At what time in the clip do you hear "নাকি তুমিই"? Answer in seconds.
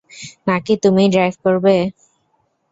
0.47-1.11